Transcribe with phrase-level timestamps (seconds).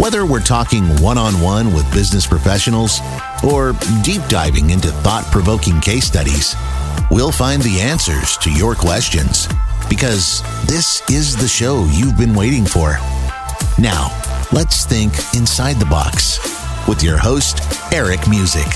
[0.00, 3.00] Whether we're talking one on one with business professionals
[3.44, 6.56] or deep diving into thought provoking case studies,
[7.10, 9.46] we'll find the answers to your questions
[9.90, 12.92] because this is the show you've been waiting for.
[13.78, 14.08] Now,
[14.54, 16.38] let's think inside the box
[16.88, 17.60] with your host,
[17.92, 18.68] Eric Music.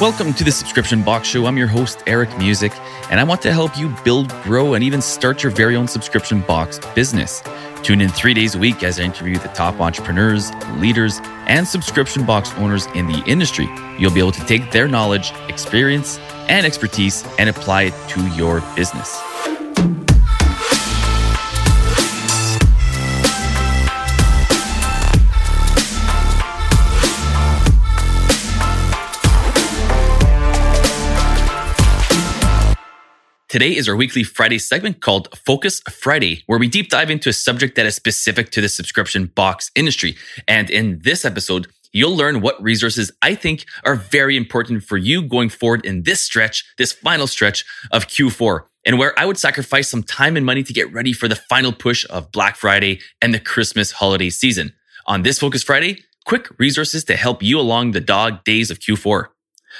[0.00, 1.46] Welcome to the Subscription Box Show.
[1.46, 2.72] I'm your host, Eric Music,
[3.12, 6.40] and I want to help you build, grow, and even start your very own subscription
[6.40, 7.44] box business.
[7.86, 12.26] Tune in three days a week as I interview the top entrepreneurs, leaders, and subscription
[12.26, 13.68] box owners in the industry.
[13.96, 16.18] You'll be able to take their knowledge, experience,
[16.48, 19.16] and expertise and apply it to your business.
[33.56, 37.32] Today is our weekly Friday segment called Focus Friday, where we deep dive into a
[37.32, 40.14] subject that is specific to the subscription box industry.
[40.46, 45.22] And in this episode, you'll learn what resources I think are very important for you
[45.22, 49.88] going forward in this stretch, this final stretch of Q4, and where I would sacrifice
[49.88, 53.32] some time and money to get ready for the final push of Black Friday and
[53.32, 54.74] the Christmas holiday season.
[55.06, 59.28] On this Focus Friday, quick resources to help you along the dog days of Q4.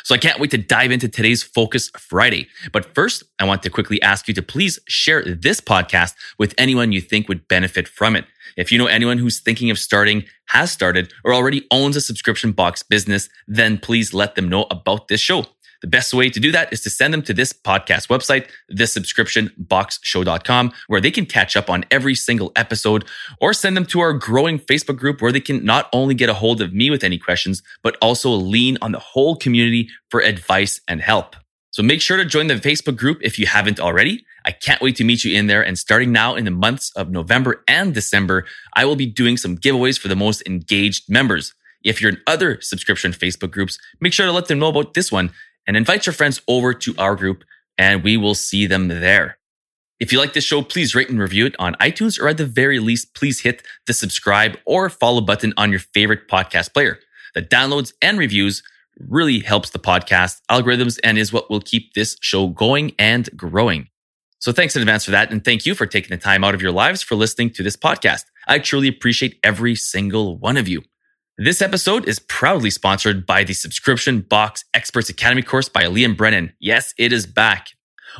[0.05, 2.48] So I can't wait to dive into today's Focus Friday.
[2.72, 6.92] But first, I want to quickly ask you to please share this podcast with anyone
[6.92, 8.24] you think would benefit from it.
[8.56, 12.52] If you know anyone who's thinking of starting, has started, or already owns a subscription
[12.52, 15.44] box business, then please let them know about this show.
[15.83, 20.73] The best way to do that is to send them to this podcast website, thesubscriptionboxshow.com,
[20.87, 23.05] where they can catch up on every single episode,
[23.41, 26.35] or send them to our growing Facebook group where they can not only get a
[26.35, 30.81] hold of me with any questions, but also lean on the whole community for advice
[30.89, 31.36] and help.
[31.70, 34.25] So make sure to join the Facebook group if you haven't already.
[34.47, 35.63] I can't wait to meet you in there.
[35.63, 39.59] And starting now in the months of November and December, I will be doing some
[39.59, 41.53] giveaways for the most engaged members.
[41.85, 45.13] If you're in other subscription Facebook groups, make sure to let them know about this
[45.13, 45.33] one
[45.67, 47.45] and invite your friends over to our group
[47.79, 49.39] and we will see them there.
[49.99, 52.45] If you like this show, please rate and review it on iTunes or at the
[52.45, 56.99] very least, please hit the subscribe or follow button on your favorite podcast player.
[57.35, 58.63] The downloads and reviews
[58.99, 63.89] really helps the podcast algorithms and is what will keep this show going and growing.
[64.39, 65.31] So thanks in advance for that.
[65.31, 67.77] And thank you for taking the time out of your lives for listening to this
[67.77, 68.25] podcast.
[68.47, 70.83] I truly appreciate every single one of you.
[71.39, 76.55] This episode is proudly sponsored by the Subscription Box Experts Academy course by Liam Brennan.
[76.61, 77.73] Yes, it is back.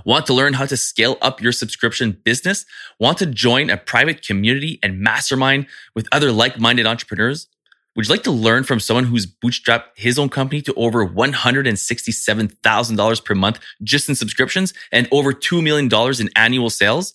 [0.05, 2.67] Want to learn how to scale up your subscription business?
[3.01, 7.49] Want to join a private community and mastermind with other like-minded entrepreneurs?
[7.97, 13.25] Would you like to learn from someone who's bootstrapped his own company to over $167,000
[13.25, 15.89] per month just in subscriptions and over $2 million
[16.21, 17.15] in annual sales?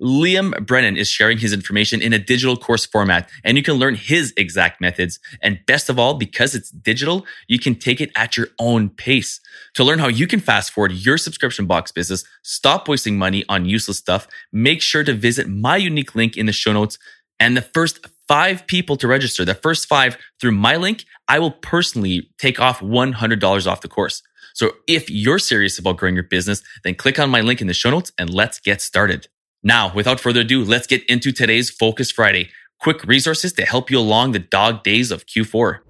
[0.00, 3.94] Liam Brennan is sharing his information in a digital course format and you can learn
[3.94, 5.18] his exact methods.
[5.42, 9.40] And best of all, because it's digital, you can take it at your own pace.
[9.74, 13.66] To learn how you can fast forward your subscription box business, stop wasting money on
[13.66, 16.98] useless stuff, make sure to visit my unique link in the show notes.
[17.38, 21.50] And the first five people to register, the first five through my link, I will
[21.50, 24.22] personally take off $100 off the course.
[24.54, 27.74] So if you're serious about growing your business, then click on my link in the
[27.74, 29.28] show notes and let's get started.
[29.62, 32.48] Now, without further ado, let's get into today's Focus Friday.
[32.80, 35.80] Quick resources to help you along the dog days of Q4.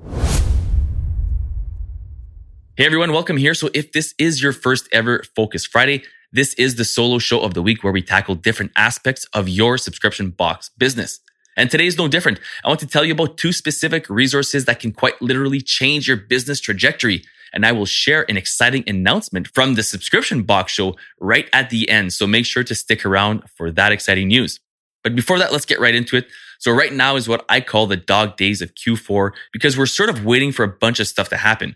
[2.76, 3.54] Hey everyone, welcome here.
[3.54, 7.54] So if this is your first ever Focus Friday, this is the solo show of
[7.54, 11.20] the week where we tackle different aspects of your subscription box business.
[11.56, 12.40] And today is no different.
[12.64, 16.16] I want to tell you about two specific resources that can quite literally change your
[16.16, 21.48] business trajectory and I will share an exciting announcement from the subscription box show right
[21.52, 22.12] at the end.
[22.12, 24.60] So make sure to stick around for that exciting news.
[25.02, 26.26] But before that, let's get right into it.
[26.58, 30.10] So right now is what I call the dog days of Q4 because we're sort
[30.10, 31.74] of waiting for a bunch of stuff to happen.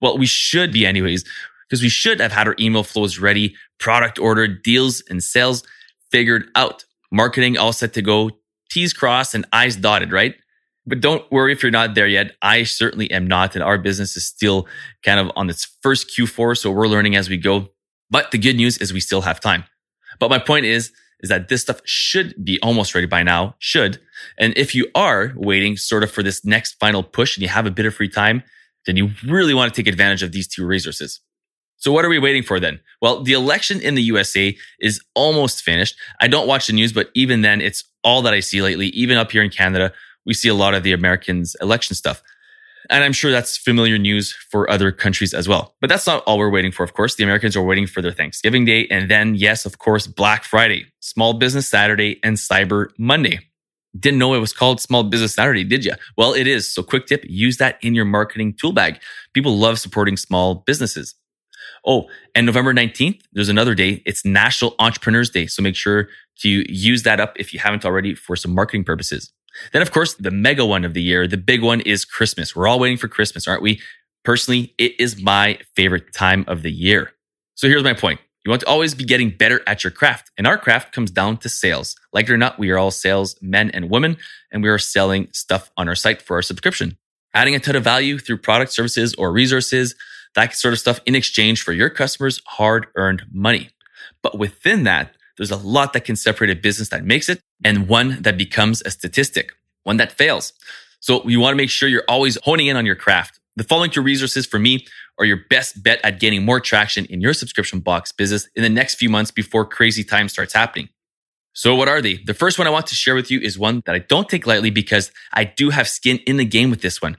[0.00, 1.24] Well, we should be anyways,
[1.68, 5.62] because we should have had our email flows ready, product order, deals and sales
[6.10, 8.30] figured out, marketing all set to go,
[8.70, 10.34] T's crossed and I's dotted, right?
[10.86, 12.36] But don't worry if you're not there yet.
[12.42, 13.54] I certainly am not.
[13.54, 14.68] And our business is still
[15.02, 16.56] kind of on its first Q4.
[16.56, 17.68] So we're learning as we go.
[18.08, 19.64] But the good news is we still have time.
[20.20, 23.98] But my point is, is that this stuff should be almost ready by now, should.
[24.38, 27.66] And if you are waiting sort of for this next final push and you have
[27.66, 28.42] a bit of free time,
[28.84, 31.20] then you really want to take advantage of these two resources.
[31.78, 32.80] So what are we waiting for then?
[33.02, 35.96] Well, the election in the USA is almost finished.
[36.20, 38.88] I don't watch the news, but even then, it's all that I see lately.
[38.88, 39.92] Even up here in Canada,
[40.26, 42.22] we see a lot of the Americans election stuff.
[42.90, 45.74] And I'm sure that's familiar news for other countries as well.
[45.80, 47.14] But that's not all we're waiting for, of course.
[47.16, 48.86] The Americans are waiting for their Thanksgiving Day.
[48.88, 53.40] And then, yes, of course, Black Friday, Small Business Saturday, and Cyber Monday.
[53.98, 55.94] Didn't know it was called Small Business Saturday, did you?
[56.16, 56.72] Well, it is.
[56.72, 59.00] So quick tip, use that in your marketing tool bag.
[59.32, 61.14] People love supporting small businesses.
[61.84, 64.02] Oh, and November 19th, there's another day.
[64.04, 65.46] It's National Entrepreneurs Day.
[65.46, 66.08] So make sure
[66.40, 69.32] to use that up if you haven't already for some marketing purposes.
[69.72, 72.54] Then, of course, the mega one of the year, the big one is Christmas.
[72.54, 73.80] We're all waiting for Christmas, aren't we?
[74.24, 77.12] Personally, it is my favorite time of the year.
[77.54, 78.20] So here's my point.
[78.44, 80.30] You want to always be getting better at your craft.
[80.38, 81.96] And our craft comes down to sales.
[82.12, 84.18] Like it or not, we are all sales men and women,
[84.52, 86.96] and we are selling stuff on our site for our subscription.
[87.34, 89.94] Adding a ton of value through product, services, or resources,
[90.36, 93.70] that sort of stuff in exchange for your customers' hard earned money.
[94.22, 97.88] But within that, there's a lot that can separate a business that makes it and
[97.88, 99.52] one that becomes a statistic,
[99.84, 100.52] one that fails.
[101.00, 103.38] So you want to make sure you're always honing in on your craft.
[103.56, 104.86] The following two resources for me
[105.18, 108.68] are your best bet at gaining more traction in your subscription box business in the
[108.68, 110.88] next few months before crazy time starts happening.
[111.54, 112.18] So what are they?
[112.18, 114.46] The first one I want to share with you is one that I don't take
[114.46, 117.16] lightly because I do have skin in the game with this one.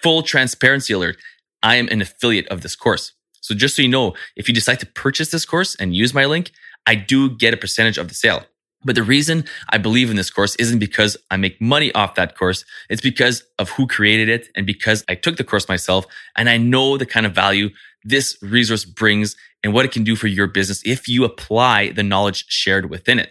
[0.00, 1.16] Full transparency alert.
[1.60, 3.12] I am an affiliate of this course.
[3.40, 6.24] So just so you know, if you decide to purchase this course and use my
[6.24, 6.52] link,
[6.86, 8.44] I do get a percentage of the sale.
[8.82, 12.36] But the reason I believe in this course isn't because I make money off that
[12.36, 12.64] course.
[12.88, 16.56] It's because of who created it and because I took the course myself and I
[16.56, 17.70] know the kind of value
[18.04, 22.02] this resource brings and what it can do for your business if you apply the
[22.02, 23.30] knowledge shared within it.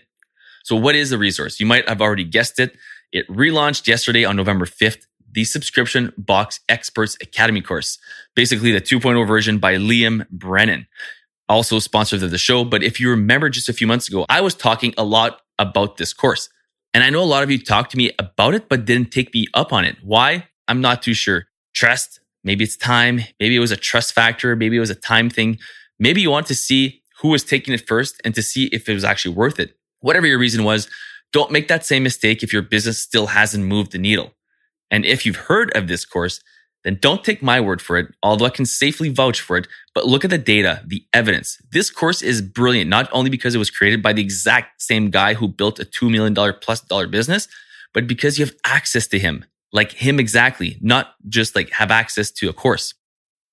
[0.64, 1.60] So what is the resource?
[1.60, 2.78] You might have already guessed it.
[3.12, 7.98] It relaunched yesterday on November 5th, the subscription box experts academy course,
[8.36, 10.86] basically the 2.0 version by Liam Brennan
[11.50, 12.64] also sponsors of the show.
[12.64, 15.98] But if you remember just a few months ago, I was talking a lot about
[15.98, 16.50] this course.
[16.94, 19.34] And I know a lot of you talked to me about it, but didn't take
[19.34, 19.98] me up on it.
[20.02, 20.48] Why?
[20.68, 21.46] I'm not too sure.
[21.74, 22.20] Trust.
[22.44, 23.22] Maybe it's time.
[23.40, 24.56] Maybe it was a trust factor.
[24.56, 25.60] Maybe it was a time thing.
[26.00, 28.94] Maybe you want to see who was taking it first and to see if it
[28.94, 29.76] was actually worth it.
[30.00, 30.90] Whatever your reason was,
[31.34, 34.34] don't make that same mistake if your business still hasn't moved the needle.
[34.90, 36.42] And if you've heard of this course,
[36.84, 40.06] then don't take my word for it, although I can safely vouch for it, but
[40.06, 41.62] look at the data, the evidence.
[41.72, 45.34] This course is brilliant, not only because it was created by the exact same guy
[45.34, 47.48] who built a $2 million plus dollar business,
[47.94, 52.32] but because you have access to him, like him exactly, not just like have access
[52.32, 52.94] to a course.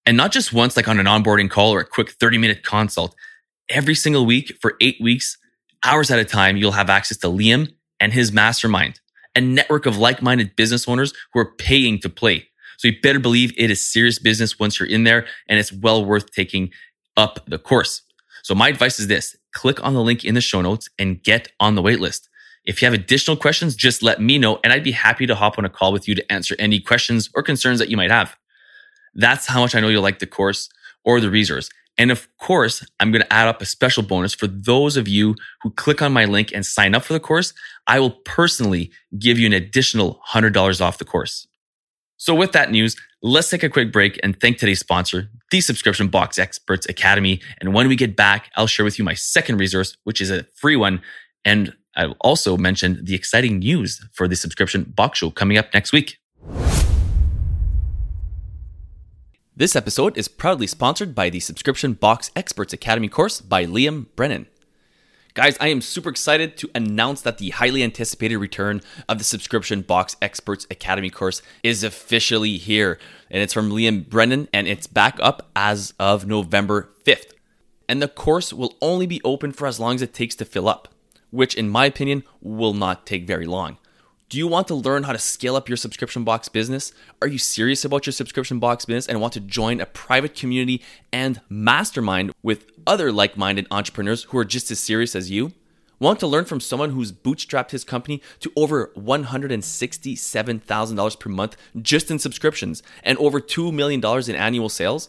[0.04, 3.14] And not just once, like on an onboarding call or a quick 30 minute consult.
[3.68, 5.36] Every single week for eight weeks,
[5.84, 9.00] hours at a time, you'll have access to Liam and his mastermind,
[9.34, 12.48] a network of like minded business owners who are paying to play.
[12.78, 16.04] So you better believe it is serious business once you're in there and it's well
[16.04, 16.70] worth taking
[17.16, 18.02] up the course.
[18.42, 21.48] So my advice is this, click on the link in the show notes and get
[21.58, 22.28] on the waitlist.
[22.64, 25.58] If you have additional questions, just let me know and I'd be happy to hop
[25.58, 28.36] on a call with you to answer any questions or concerns that you might have.
[29.14, 30.68] That's how much I know you'll like the course
[31.04, 31.70] or the resource.
[31.98, 35.34] And of course, I'm going to add up a special bonus for those of you
[35.62, 37.54] who click on my link and sign up for the course.
[37.86, 41.46] I will personally give you an additional $100 off the course.
[42.18, 46.08] So with that news, let's take a quick break and thank today's sponsor, the Subscription
[46.08, 47.40] Box Experts Academy.
[47.60, 50.44] And when we get back, I'll share with you my second resource, which is a
[50.54, 51.02] free one.
[51.44, 55.92] And I'll also mention the exciting news for the Subscription Box Show coming up next
[55.92, 56.16] week.
[59.54, 64.46] This episode is proudly sponsored by the Subscription Box Experts Academy course by Liam Brennan.
[65.36, 69.82] Guys, I am super excited to announce that the highly anticipated return of the subscription
[69.82, 72.98] Box Experts Academy course is officially here.
[73.30, 77.34] And it's from Liam Brennan and it's back up as of November 5th.
[77.86, 80.70] And the course will only be open for as long as it takes to fill
[80.70, 80.88] up,
[81.30, 83.76] which, in my opinion, will not take very long.
[84.28, 86.90] Do you want to learn how to scale up your subscription box business?
[87.22, 90.82] Are you serious about your subscription box business and want to join a private community
[91.12, 95.52] and mastermind with other like minded entrepreneurs who are just as serious as you?
[96.00, 102.10] Want to learn from someone who's bootstrapped his company to over $167,000 per month just
[102.10, 105.08] in subscriptions and over $2 million in annual sales?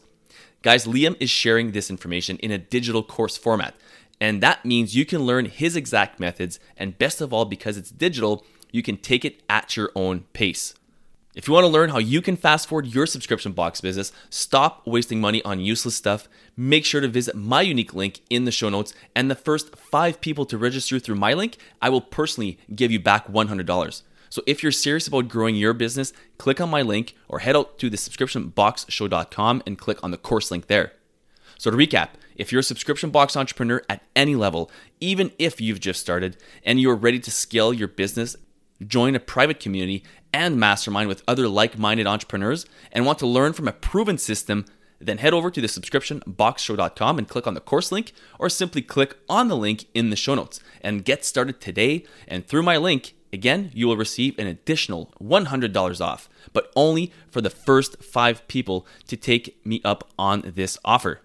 [0.62, 3.74] Guys, Liam is sharing this information in a digital course format.
[4.22, 6.60] And that means you can learn his exact methods.
[6.76, 10.74] And best of all, because it's digital, you can take it at your own pace.
[11.38, 14.88] If you want to learn how you can fast forward your subscription box business, stop
[14.88, 18.70] wasting money on useless stuff, make sure to visit my unique link in the show
[18.70, 18.92] notes.
[19.16, 23.00] And the first five people to register through my link, I will personally give you
[23.00, 24.02] back $100.
[24.30, 27.78] So if you're serious about growing your business, click on my link or head out
[27.78, 30.94] to the subscriptionboxshow.com and click on the course link there.
[31.60, 35.80] So to recap, if you're a subscription box entrepreneur at any level, even if you've
[35.80, 38.36] just started and you're ready to scale your business,
[38.86, 40.04] join a private community
[40.34, 44.66] and mastermind with other like-minded entrepreneurs and want to learn from a proven system,
[45.00, 48.82] then head over to the subscription subscriptionboxshow.com and click on the course link or simply
[48.82, 52.78] click on the link in the show notes and get started today and through my
[52.78, 58.48] link Again, you will receive an additional $100 off, but only for the first five
[58.48, 61.22] people to take me up on this offer.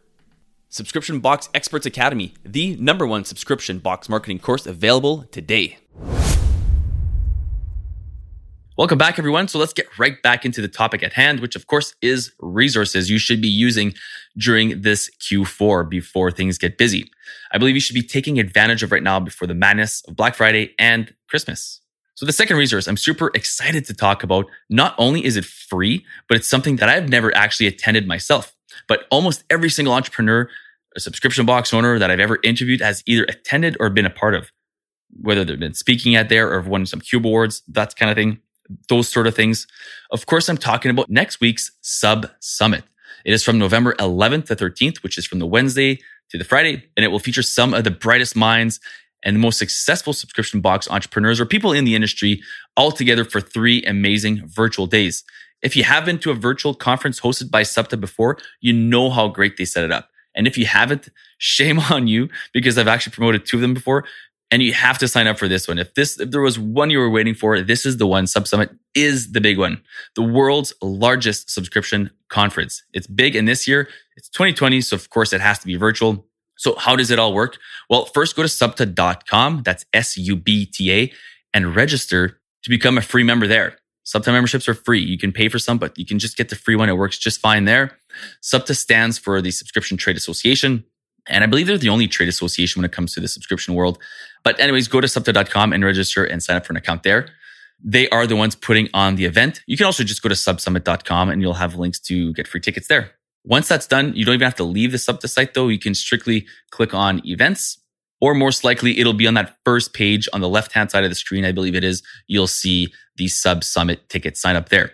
[0.69, 5.79] Subscription Box Experts Academy, the number one subscription box marketing course available today.
[8.83, 9.47] Welcome back, everyone.
[9.47, 13.09] So let's get right back into the topic at hand, which of course is resources
[13.09, 13.95] you should be using
[14.37, 17.09] during this Q4 before things get busy.
[17.53, 20.35] I believe you should be taking advantage of right now before the madness of Black
[20.35, 21.81] Friday and Christmas.
[22.17, 26.05] So the second resource I'm super excited to talk about, not only is it free,
[26.29, 28.53] but it's something that I've never actually attended myself.
[28.89, 30.51] But almost every single entrepreneur,
[30.97, 34.35] a subscription box owner that I've ever interviewed has either attended or been a part
[34.35, 34.51] of,
[35.21, 38.41] whether they've been speaking at there or won some Cube Awards, that kind of thing,
[38.89, 39.67] those sort of things.
[40.11, 42.85] Of course, I'm talking about next week's Sub Summit.
[43.25, 46.01] It is from November 11th to 13th, which is from the Wednesday
[46.31, 48.81] to the Friday, and it will feature some of the brightest minds
[49.23, 52.43] and the most successful subscription box entrepreneurs or people in the industry
[52.77, 55.25] all together for three amazing virtual days.
[55.63, 59.29] If you have been to a virtual conference hosted by Subta before, you know how
[59.29, 60.09] great they set it up.
[60.35, 64.05] And if you haven't, shame on you because I've actually promoted two of them before
[64.53, 65.79] and you have to sign up for this one.
[65.79, 68.27] If this, if there was one you were waiting for, this is the one.
[68.27, 69.83] Sub Summit is the big one.
[70.15, 72.85] The world's largest subscription conference.
[72.93, 74.83] It's big and this year it's 2020.
[74.83, 76.27] So of course it has to be virtual.
[76.59, 77.57] So how does it all work?
[77.89, 79.63] Well, first go to subta.com.
[79.65, 81.11] That's S-U-B-T-A
[81.55, 83.79] and register to become a free member there.
[84.05, 85.01] Subta memberships are free.
[85.01, 86.91] You can pay for some, but you can just get the free one.
[86.91, 87.97] It works just fine there.
[88.43, 90.85] Subta stands for the Subscription Trade Association.
[91.29, 93.99] And I believe they're the only trade association when it comes to the subscription world.
[94.43, 97.29] But anyways, go to subta.com and register and sign up for an account there.
[97.85, 99.63] They are the ones putting on the event.
[99.67, 102.89] You can also just go to subsummit.com and you'll have links to get free tickets
[102.89, 103.13] there.
[103.45, 105.69] Once that's done, you don't even have to leave the Subta site though.
[105.69, 107.79] You can strictly click on events
[108.21, 111.11] or most likely it'll be on that first page on the left hand side of
[111.11, 111.45] the screen.
[111.45, 112.05] I believe it is.
[112.29, 114.93] You'll see the sub summit ticket sign up there.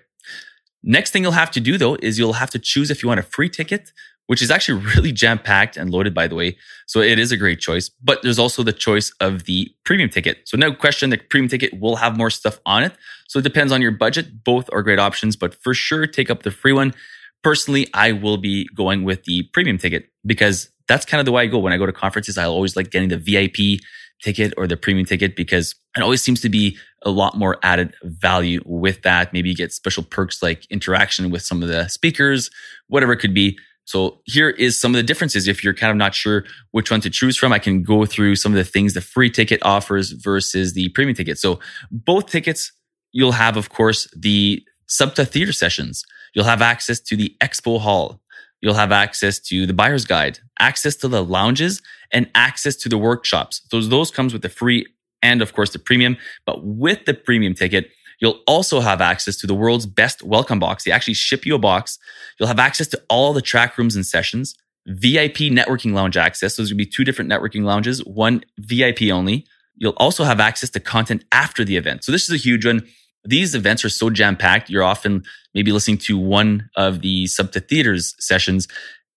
[0.83, 3.21] Next thing you'll have to do though is you'll have to choose if you want
[3.21, 3.93] a free ticket,
[4.29, 6.57] which is actually really jam packed and loaded, by the way.
[6.87, 10.39] So it is a great choice, but there's also the choice of the premium ticket.
[10.45, 12.93] So no question, the premium ticket will have more stuff on it.
[13.27, 14.45] So it depends on your budget.
[14.45, 16.95] Both are great options, but for sure, take up the free one.
[17.43, 21.43] Personally, I will be going with the premium ticket because that's kind of the way
[21.43, 21.59] I go.
[21.59, 23.81] When I go to conferences, I always like getting the VIP
[24.23, 27.95] ticket or the premium ticket because it always seems to be a lot more added
[28.03, 29.33] value with that.
[29.33, 32.51] Maybe you get special perks like interaction with some of the speakers,
[32.89, 33.59] whatever it could be.
[33.89, 35.49] So here is some of the differences.
[35.49, 38.37] If you're kind of not sure which one to choose from, I can go through
[38.37, 41.39] some of the things the free ticket offers versus the premium ticket.
[41.39, 41.59] So
[41.91, 42.71] both tickets,
[43.13, 46.05] you'll have, of course, the Subta theater sessions.
[46.35, 48.21] You'll have access to the expo hall.
[48.61, 51.81] You'll have access to the buyer's guide, access to the lounges,
[52.13, 53.63] and access to the workshops.
[53.71, 54.85] Those, those comes with the free
[55.23, 56.19] and of course the premium.
[56.45, 60.85] But with the premium ticket, you'll also have access to the world's best welcome box.
[60.85, 61.99] They actually ship you a box.
[62.39, 64.55] You'll have access to all the track rooms and sessions,
[64.87, 66.55] VIP networking lounge access.
[66.55, 69.47] So there's gonna be two different networking lounges, one VIP only.
[69.77, 72.05] You'll also have access to content after the event.
[72.05, 72.83] So this is a huge one
[73.25, 74.71] these events are so jam packed.
[74.71, 78.69] You're often maybe listening to one of the Subta Theaters sessions,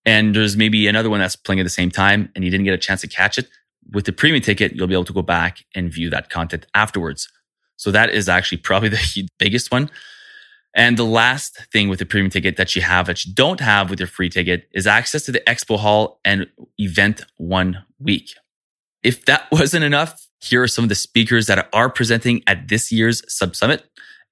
[0.05, 2.73] and there's maybe another one that's playing at the same time, and you didn't get
[2.73, 3.47] a chance to catch it.
[3.91, 7.29] With the premium ticket, you'll be able to go back and view that content afterwards.
[7.81, 9.89] So that is actually probably the biggest one.
[10.75, 13.89] And the last thing with the premium ticket that you have that you don't have
[13.89, 16.47] with your free ticket is access to the expo hall and
[16.77, 18.35] event one week.
[19.03, 22.91] If that wasn't enough, here are some of the speakers that are presenting at this
[22.91, 23.83] year's Sub Summit.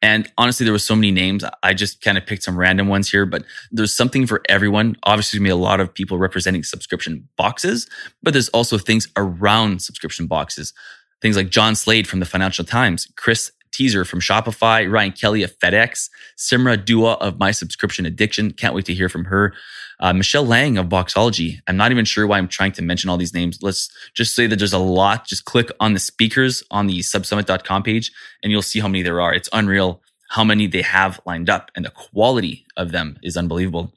[0.02, 1.44] And honestly, there were so many names.
[1.64, 4.96] I just kind of picked some random ones here, but there's something for everyone.
[5.04, 7.90] Obviously, there's to be a lot of people representing subscription boxes,
[8.24, 10.74] but there's also things around subscription boxes.
[11.22, 15.58] Things like John Slade from the Financial Times, Chris Teaser from Shopify, Ryan Kelly of
[15.60, 18.52] FedEx, Simra Dua of My Subscription Addiction.
[18.52, 19.54] Can't wait to hear from her.
[20.00, 21.60] Uh, Michelle Lang of Boxology.
[21.68, 23.60] I'm not even sure why I'm trying to mention all these names.
[23.62, 25.28] Let's just say that there's a lot.
[25.28, 28.12] Just click on the speakers on the subsummit.com page
[28.42, 29.34] and you'll see how many there are.
[29.34, 33.94] It's unreal how many they have lined up and the quality of them is unbelievable.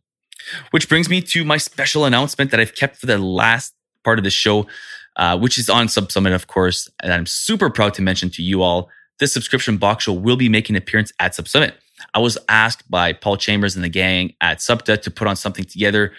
[0.72, 4.24] Which brings me to my special announcement that I've kept for the last part of
[4.24, 4.66] the show,
[5.16, 6.88] uh, which is on Sub Summit, of course.
[7.02, 8.88] And I'm super proud to mention to you all
[9.18, 11.74] this subscription box show will be making an appearance at Sub Summit.
[12.14, 15.64] I was asked by Paul Chambers and the gang at Subta to put on something
[15.64, 16.12] together,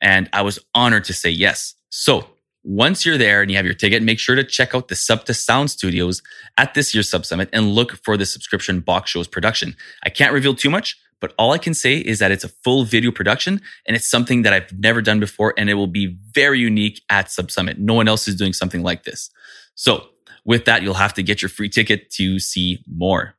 [0.00, 1.74] and I was honored to say yes.
[1.88, 2.28] So
[2.62, 5.34] once you're there and you have your ticket, make sure to check out the Subta
[5.34, 6.22] Sound Studios
[6.56, 9.76] at this year's Sub Summit and look for the subscription box show's production.
[10.02, 12.84] I can't reveal too much, but all I can say is that it's a full
[12.84, 16.60] video production and it's something that I've never done before and it will be very
[16.60, 17.78] unique at Sub Summit.
[17.78, 19.30] No one else is doing something like this.
[19.74, 20.08] So
[20.44, 23.34] with that, you'll have to get your free ticket to see more.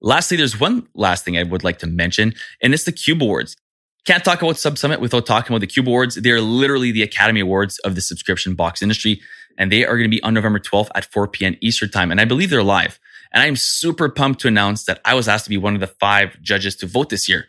[0.00, 3.56] Lastly, there's one last thing I would like to mention, and it's the Cube Awards.
[4.04, 6.16] Can't talk about Sub Summit without talking about the Cube Awards.
[6.16, 9.20] They're literally the Academy Awards of the subscription box industry,
[9.56, 11.56] and they are going to be on November 12th at 4 p.m.
[11.60, 12.10] Eastern Time.
[12.10, 12.98] And I believe they're live.
[13.32, 15.86] And I'm super pumped to announce that I was asked to be one of the
[15.86, 17.46] five judges to vote this year.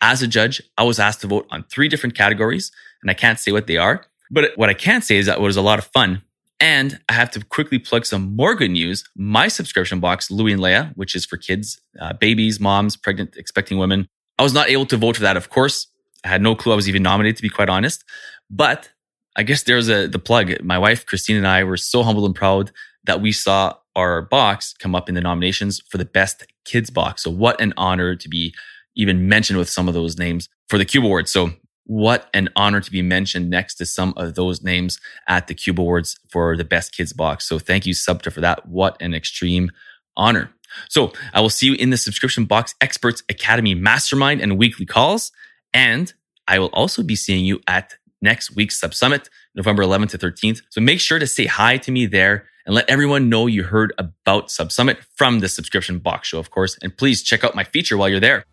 [0.00, 2.72] As a judge, I was asked to vote on three different categories,
[3.02, 4.04] and I can't say what they are.
[4.30, 6.22] But what I can say is that it was a lot of fun.
[6.60, 9.04] And I have to quickly plug some more good news.
[9.16, 13.78] My subscription box, Louie and Leia, which is for kids, uh, babies, moms, pregnant, expecting
[13.78, 14.08] women.
[14.38, 15.88] I was not able to vote for that, of course,
[16.24, 18.04] I had no clue I was even nominated, to be quite honest.
[18.50, 18.90] But
[19.36, 20.62] I guess there's a the plug.
[20.62, 22.70] My wife Christine and I were so humbled and proud
[23.04, 27.22] that we saw our box come up in the nominations for the best kids box.
[27.22, 28.54] So what an honor to be
[28.94, 31.30] even mentioned with some of those names for the Cube Awards.
[31.30, 31.50] So
[31.84, 35.80] what an honor to be mentioned next to some of those names at the Cube
[35.80, 37.46] Awards for the best kids box.
[37.46, 38.66] So thank you Subta for that.
[38.66, 39.70] What an extreme
[40.16, 40.50] honor.
[40.88, 45.32] So I will see you in the subscription box experts academy mastermind and weekly calls.
[45.74, 46.12] And
[46.48, 50.62] I will also be seeing you at next week's Sub Summit, November 11th to 13th.
[50.70, 53.92] So make sure to say hi to me there and let everyone know you heard
[53.98, 56.78] about SubSummit from the subscription box show, of course.
[56.82, 58.44] And please check out my feature while you're there.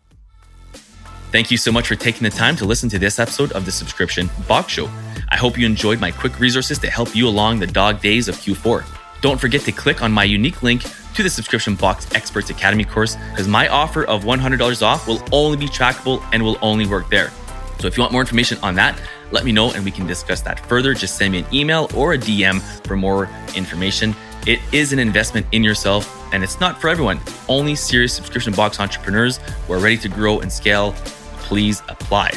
[1.32, 3.70] Thank you so much for taking the time to listen to this episode of the
[3.70, 4.90] Subscription Box Show.
[5.28, 8.34] I hope you enjoyed my quick resources to help you along the dog days of
[8.34, 8.84] Q4.
[9.20, 10.82] Don't forget to click on my unique link
[11.14, 15.56] to the Subscription Box Experts Academy course because my offer of $100 off will only
[15.56, 17.30] be trackable and will only work there.
[17.78, 19.00] So if you want more information on that,
[19.32, 20.94] let me know and we can discuss that further.
[20.94, 24.14] Just send me an email or a DM for more information.
[24.46, 27.20] It is an investment in yourself and it's not for everyone.
[27.48, 30.92] Only serious subscription box entrepreneurs who are ready to grow and scale,
[31.38, 32.32] please apply.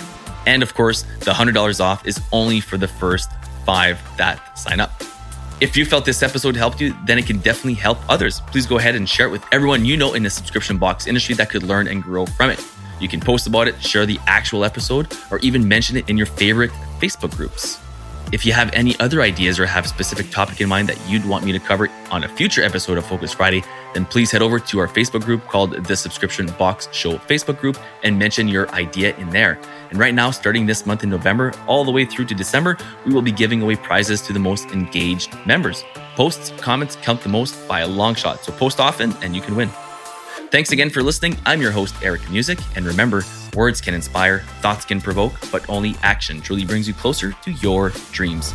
[0.45, 3.31] And of course, the $100 off is only for the first
[3.65, 4.91] five that sign up.
[5.61, 8.41] If you felt this episode helped you, then it can definitely help others.
[8.47, 11.35] Please go ahead and share it with everyone you know in the subscription box industry
[11.35, 12.61] that could learn and grow from it.
[12.99, 16.25] You can post about it, share the actual episode, or even mention it in your
[16.25, 16.71] favorite
[17.03, 17.79] Facebook groups.
[18.31, 21.25] If you have any other ideas or have a specific topic in mind that you'd
[21.25, 23.61] want me to cover on a future episode of Focus Friday,
[23.93, 27.77] then please head over to our Facebook group called the Subscription Box Show Facebook group
[28.03, 29.59] and mention your idea in there.
[29.91, 33.13] And right now, starting this month in November, all the way through to December, we
[33.13, 35.83] will be giving away prizes to the most engaged members.
[36.15, 38.43] Posts, comments count the most by a long shot.
[38.45, 39.69] So post often and you can win.
[40.53, 41.35] Thanks again for listening.
[41.47, 42.59] I'm your host, Eric Music.
[42.75, 43.23] And remember,
[43.55, 47.91] words can inspire, thoughts can provoke, but only action truly brings you closer to your
[48.11, 48.53] dreams.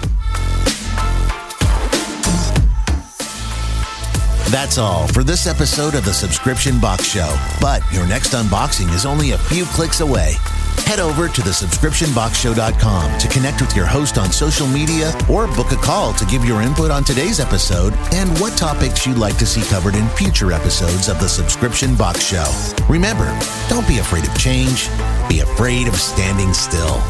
[4.48, 7.36] That's all for this episode of the Subscription Box Show.
[7.60, 10.34] But your next unboxing is only a few clicks away.
[10.88, 15.76] Head over to thesubscriptionboxshow.com to connect with your host on social media or book a
[15.76, 19.60] call to give your input on today's episode and what topics you'd like to see
[19.68, 22.50] covered in future episodes of the Subscription Box Show.
[22.88, 23.26] Remember,
[23.68, 24.88] don't be afraid of change,
[25.28, 27.02] be afraid of standing still.